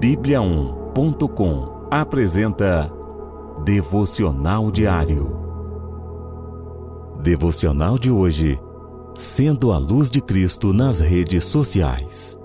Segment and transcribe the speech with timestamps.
[0.00, 2.90] Bíblia1.com apresenta
[3.62, 5.36] Devocional Diário.
[7.22, 8.58] Devocional de hoje.
[9.14, 12.38] Sendo a luz de Cristo nas redes sociais.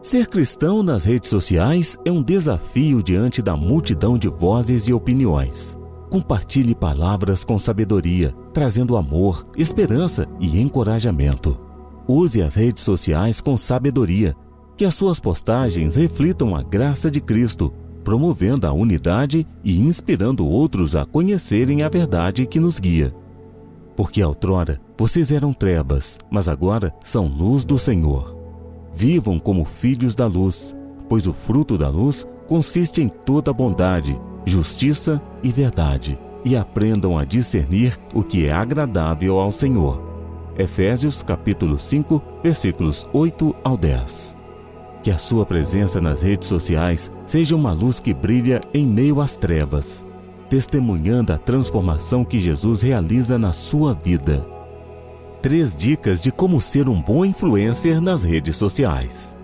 [0.00, 5.78] Ser cristão nas redes sociais é um desafio diante da multidão de vozes e opiniões.
[6.08, 11.60] Compartilhe palavras com sabedoria, trazendo amor, esperança e encorajamento.
[12.08, 14.34] Use as redes sociais com sabedoria,
[14.78, 20.94] que as suas postagens reflitam a graça de Cristo, promovendo a unidade e inspirando outros
[20.94, 23.12] a conhecerem a verdade que nos guia.
[23.96, 28.38] Porque outrora vocês eram trevas, mas agora são luz do Senhor.
[28.94, 30.76] Vivam como filhos da luz,
[31.08, 37.24] pois o fruto da luz consiste em toda bondade, justiça e verdade, e aprendam a
[37.24, 40.04] discernir o que é agradável ao Senhor.
[40.56, 44.37] Efésios capítulo 5, versículos 8 ao 10.
[45.08, 49.38] Que a sua presença nas redes sociais seja uma luz que brilha em meio às
[49.38, 50.06] trevas,
[50.50, 54.46] testemunhando a transformação que Jesus realiza na sua vida.
[55.40, 59.34] Três dicas de como ser um bom influencer nas redes sociais.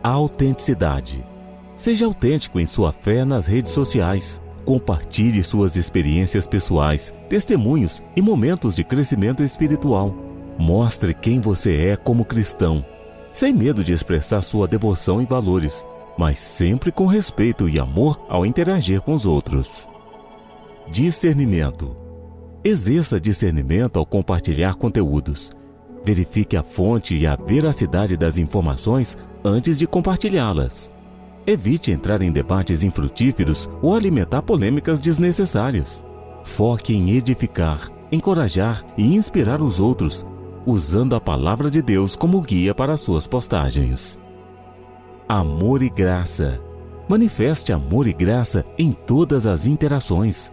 [0.00, 1.24] A autenticidade.
[1.76, 4.40] Seja autêntico em sua fé nas redes sociais.
[4.64, 10.14] Compartilhe suas experiências pessoais, testemunhos e momentos de crescimento espiritual.
[10.56, 12.84] Mostre quem você é como cristão,
[13.32, 15.86] sem medo de expressar sua devoção e valores,
[16.18, 19.88] mas sempre com respeito e amor ao interagir com os outros.
[20.90, 21.94] Discernimento.
[22.62, 25.52] Exerça discernimento ao compartilhar conteúdos.
[26.04, 30.92] Verifique a fonte e a veracidade das informações antes de compartilhá-las.
[31.46, 36.04] Evite entrar em debates infrutíferos ou alimentar polêmicas desnecessárias.
[36.42, 40.26] Foque em edificar, encorajar e inspirar os outros,
[40.66, 44.18] usando a palavra de Deus como guia para suas postagens.
[45.28, 46.60] Amor e graça.
[47.08, 50.52] Manifeste amor e graça em todas as interações.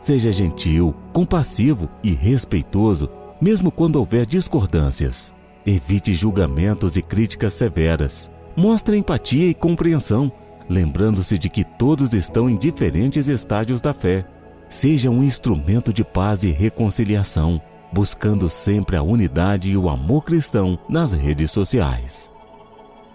[0.00, 5.34] Seja gentil, compassivo e respeitoso, mesmo quando houver discordâncias.
[5.64, 8.30] Evite julgamentos e críticas severas.
[8.56, 10.32] Mostre empatia e compreensão,
[10.68, 14.24] lembrando-se de que todos estão em diferentes estágios da fé.
[14.68, 17.60] Seja um instrumento de paz e reconciliação,
[17.92, 22.32] buscando sempre a unidade e o amor cristão nas redes sociais.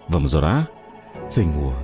[0.08, 0.70] Vamos orar?
[1.28, 1.74] Senhor,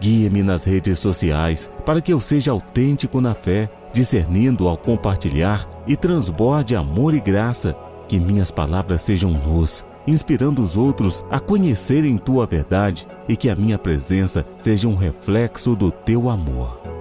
[0.00, 5.96] guie-me nas redes sociais para que eu seja autêntico na fé, discernindo ao compartilhar e
[5.96, 7.76] transborde amor e graça,
[8.08, 13.56] que minhas palavras sejam luz inspirando os outros a conhecerem tua verdade e que a
[13.56, 16.95] minha presença seja um reflexo do teu amor.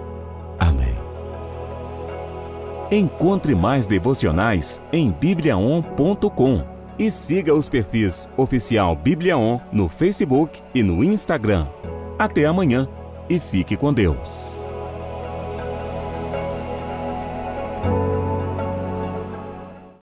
[2.91, 6.63] Encontre mais devocionais em bibliaon.com
[7.00, 11.68] e siga os perfis oficial Bibliaon no Facebook e no Instagram.
[12.18, 12.88] Até amanhã
[13.28, 14.74] e fique com Deus.